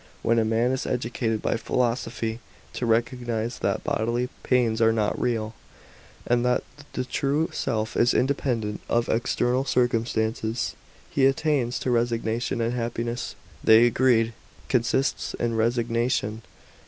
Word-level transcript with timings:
When 0.23 0.39
a 0.39 0.43
man 0.43 0.71
is 0.71 0.87
educated 0.87 1.43
by 1.43 1.57
philosophy 1.57 2.39
to 2.73 2.87
recognise 2.87 3.59
that 3.59 3.83
bodily 3.83 4.29
pains 4.41 4.81
are 4.81 4.91
not 4.91 5.21
real, 5.21 5.53
and 6.25 6.43
that 6.43 6.63
the 6.93 7.05
true 7.05 7.51
self 7.53 7.95
is 7.95 8.15
independent 8.15 8.81
of 8.89 9.09
external 9.09 9.63
circum 9.63 10.07
stances, 10.07 10.73
he 11.11 11.27
attains 11.27 11.77
to 11.81 11.91
resignation; 11.91 12.61
and 12.61 12.73
happiness, 12.73 13.35
they 13.63 13.85
agreed, 13.85 14.33
consists 14.69 15.35
in 15.35 15.55
resignation. 15.55 16.41